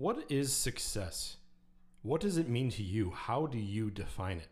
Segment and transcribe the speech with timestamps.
[0.00, 1.38] What is success?
[2.02, 3.10] What does it mean to you?
[3.10, 4.46] How do you define it?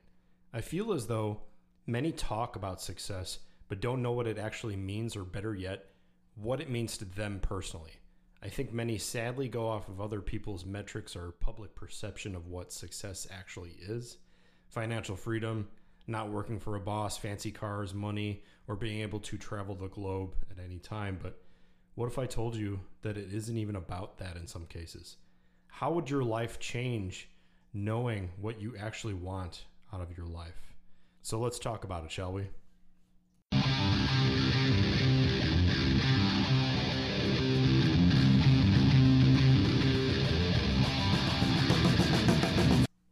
[0.52, 1.42] I feel as though
[1.86, 3.38] many talk about success,
[3.68, 5.84] but don't know what it actually means, or better yet,
[6.34, 7.92] what it means to them personally.
[8.42, 12.72] I think many sadly go off of other people's metrics or public perception of what
[12.72, 14.16] success actually is
[14.66, 15.68] financial freedom,
[16.08, 20.34] not working for a boss, fancy cars, money, or being able to travel the globe
[20.50, 21.20] at any time.
[21.22, 21.40] But
[21.94, 25.18] what if I told you that it isn't even about that in some cases?
[25.78, 27.28] How would your life change
[27.74, 30.72] knowing what you actually want out of your life?
[31.20, 32.44] So let's talk about it, shall we?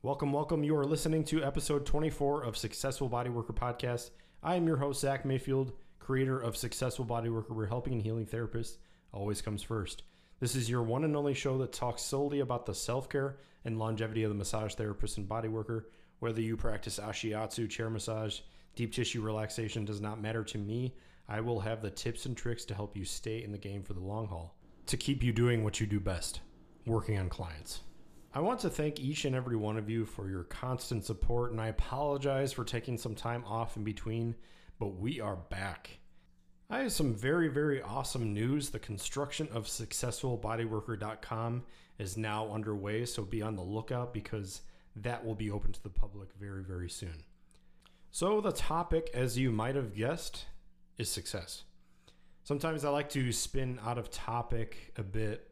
[0.00, 0.64] Welcome, welcome.
[0.64, 4.08] You are listening to episode 24 of Successful Bodyworker Podcast.
[4.42, 8.78] I am your host, Zach Mayfield, creator of Successful Bodyworker, where helping and healing therapists
[9.12, 10.04] always comes first.
[10.40, 13.78] This is your one and only show that talks solely about the self care and
[13.78, 15.84] longevity of the massage therapist and bodyworker.
[16.18, 18.40] Whether you practice ashiatsu, chair massage,
[18.76, 20.94] deep tissue relaxation does not matter to me.
[21.28, 23.94] I will have the tips and tricks to help you stay in the game for
[23.94, 24.54] the long haul,
[24.86, 26.40] to keep you doing what you do best
[26.86, 27.80] working on clients.
[28.34, 31.60] I want to thank each and every one of you for your constant support, and
[31.60, 34.34] I apologize for taking some time off in between,
[34.78, 35.98] but we are back.
[36.70, 38.70] I have some very, very awesome news.
[38.70, 41.62] The construction of successfulbodyworker.com
[41.98, 44.62] is now underway, so be on the lookout because
[44.96, 47.24] that will be open to the public very, very soon.
[48.10, 50.46] So, the topic, as you might have guessed,
[50.96, 51.64] is success.
[52.44, 55.50] Sometimes I like to spin out of topic a bit.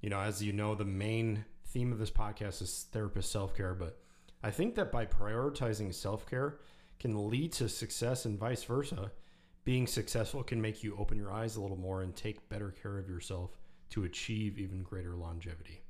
[0.00, 3.74] You know, as you know, the main theme of this podcast is therapist self care,
[3.74, 3.98] but
[4.42, 6.58] I think that by prioritizing self care
[6.98, 9.12] can lead to success and vice versa.
[9.64, 12.98] Being successful can make you open your eyes a little more and take better care
[12.98, 13.50] of yourself
[13.90, 15.82] to achieve even greater longevity.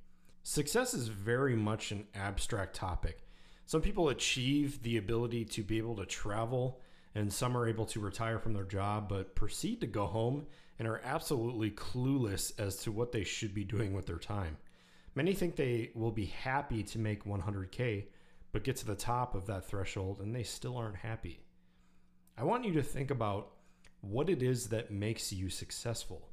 [0.42, 3.26] Success is very much an abstract topic.
[3.66, 6.80] Some people achieve the ability to be able to travel,
[7.14, 10.47] and some are able to retire from their job, but proceed to go home
[10.78, 14.56] and are absolutely clueless as to what they should be doing with their time.
[15.14, 18.06] Many think they will be happy to make 100K,
[18.52, 21.41] but get to the top of that threshold and they still aren't happy.
[22.37, 23.52] I want you to think about
[24.00, 26.28] what it is that makes you successful.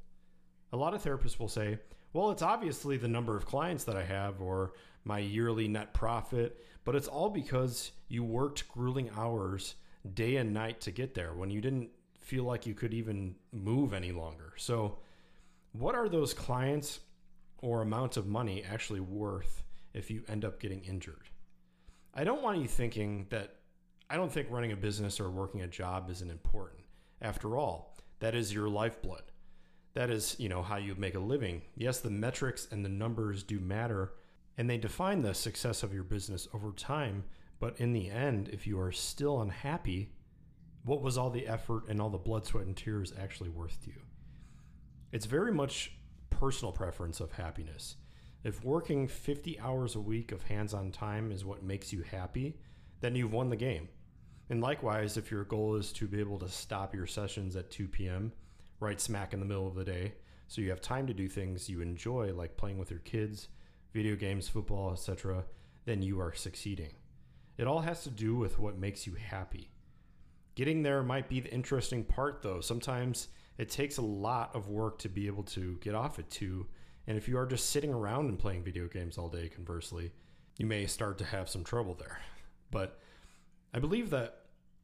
[0.72, 1.78] A lot of therapists will say,
[2.12, 4.72] well, it's obviously the number of clients that I have or
[5.04, 9.74] my yearly net profit, but it's all because you worked grueling hours
[10.14, 11.90] day and night to get there when you didn't
[12.20, 14.52] feel like you could even move any longer.
[14.56, 14.98] So,
[15.72, 17.00] what are those clients
[17.58, 19.62] or amounts of money actually worth
[19.92, 21.28] if you end up getting injured?
[22.14, 23.56] I don't want you thinking that
[24.10, 26.80] I don't think running a business or working a job isn't important.
[27.20, 29.22] After all, that is your lifeblood.
[29.94, 31.62] That is, you know, how you make a living.
[31.74, 34.12] Yes, the metrics and the numbers do matter
[34.58, 37.24] and they define the success of your business over time,
[37.60, 40.10] but in the end, if you are still unhappy,
[40.84, 43.90] what was all the effort and all the blood, sweat and tears actually worth to
[43.90, 44.02] you?
[45.12, 45.92] It's very much
[46.28, 47.96] personal preference of happiness.
[48.42, 52.56] If working 50 hours a week of hands on time is what makes you happy,
[53.00, 53.88] then you've won the game.
[54.50, 57.88] And likewise, if your goal is to be able to stop your sessions at 2
[57.88, 58.32] p.m.,
[58.80, 60.14] right smack in the middle of the day,
[60.46, 63.48] so you have time to do things you enjoy, like playing with your kids,
[63.92, 65.44] video games, football, etc.,
[65.84, 66.94] then you are succeeding.
[67.58, 69.70] It all has to do with what makes you happy.
[70.54, 72.60] Getting there might be the interesting part, though.
[72.60, 76.66] Sometimes it takes a lot of work to be able to get off at two.
[77.06, 80.12] And if you are just sitting around and playing video games all day, conversely,
[80.58, 82.20] you may start to have some trouble there.
[82.70, 83.00] But
[83.72, 84.42] I believe that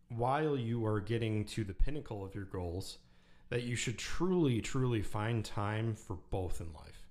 [0.09, 2.99] while you are getting to the pinnacle of your goals,
[3.49, 7.09] that you should truly, truly find time for both in life.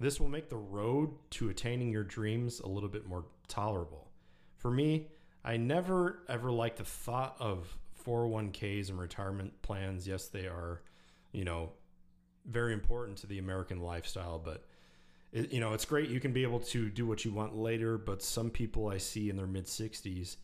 [0.00, 4.10] This will make the road to attaining your dreams a little bit more tolerable.
[4.56, 5.08] For me,
[5.44, 10.06] I never ever liked the thought of 401ks and retirement plans.
[10.06, 10.82] Yes, they are,
[11.32, 11.70] you know,
[12.46, 14.64] very important to the American lifestyle, but
[15.32, 17.96] it, you know, it's great you can be able to do what you want later,
[17.98, 20.36] but some people I see in their mid 60s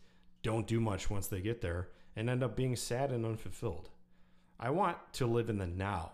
[0.43, 3.89] don't do much once they get there and end up being sad and unfulfilled.
[4.59, 6.11] I want to live in the now.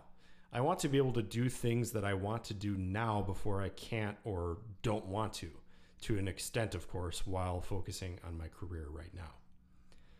[0.52, 3.60] I want to be able to do things that I want to do now before
[3.60, 5.50] I can't or don't want to
[6.02, 9.32] to an extent, of course, while focusing on my career right now.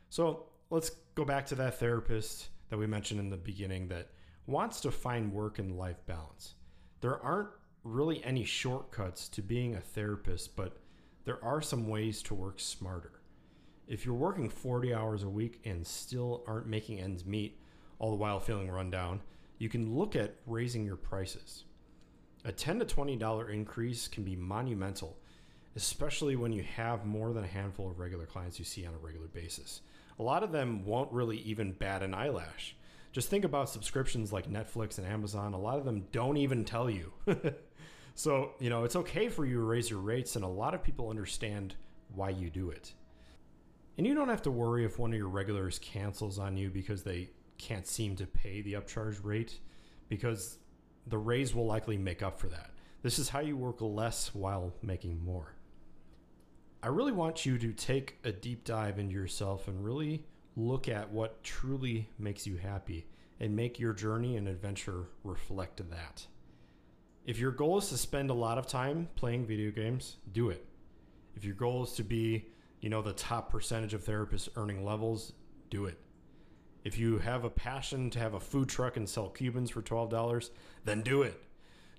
[0.08, 4.10] So let's go back to that therapist that we mentioned in the beginning that
[4.46, 6.54] wants to find work and life balance.
[7.00, 7.50] There aren't
[7.84, 10.78] really any shortcuts to being a therapist, but
[11.24, 13.20] there are some ways to work smarter.
[13.88, 17.60] If you're working 40 hours a week and still aren't making ends meet,
[18.00, 19.20] all the while feeling run down,
[19.58, 21.64] you can look at raising your prices.
[22.44, 25.16] A 10 to $20 increase can be monumental,
[25.76, 28.98] especially when you have more than a handful of regular clients you see on a
[28.98, 29.82] regular basis.
[30.18, 32.74] A lot of them won't really even bat an eyelash.
[33.12, 35.54] Just think about subscriptions like Netflix and Amazon.
[35.54, 37.12] A lot of them don't even tell you.
[38.16, 40.82] so, you know, it's okay for you to raise your rates, and a lot of
[40.82, 41.76] people understand
[42.14, 42.92] why you do it.
[43.96, 47.02] And you don't have to worry if one of your regulars cancels on you because
[47.02, 49.58] they can't seem to pay the upcharge rate,
[50.08, 50.58] because
[51.06, 52.70] the raise will likely make up for that.
[53.02, 55.54] This is how you work less while making more.
[56.82, 60.24] I really want you to take a deep dive into yourself and really
[60.56, 63.06] look at what truly makes you happy
[63.40, 66.26] and make your journey and adventure reflect that.
[67.24, 70.64] If your goal is to spend a lot of time playing video games, do it.
[71.34, 72.46] If your goal is to be,
[72.86, 75.32] you know, the top percentage of therapists earning levels,
[75.70, 75.98] do it.
[76.84, 80.50] If you have a passion to have a food truck and sell Cubans for $12,
[80.84, 81.42] then do it.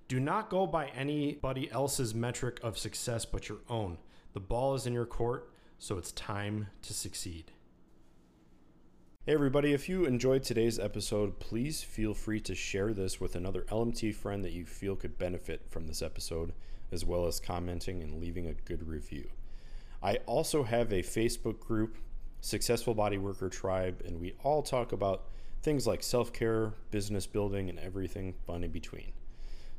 [0.07, 3.97] Do not go by anybody else's metric of success but your own.
[4.31, 7.51] The ball is in your court, so it's time to succeed.
[9.25, 13.63] Hey, everybody, if you enjoyed today's episode, please feel free to share this with another
[13.63, 16.53] LMT friend that you feel could benefit from this episode,
[16.93, 19.27] as well as commenting and leaving a good review.
[20.01, 21.97] I also have a Facebook group
[22.41, 25.25] Successful Body Worker Tribe, and we all talk about
[25.61, 29.11] things like self care, business building, and everything fun in between.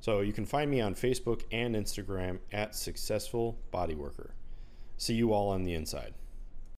[0.01, 4.35] So you can find me on Facebook and Instagram at Successful Body Worker.
[4.97, 6.15] See you all on the inside.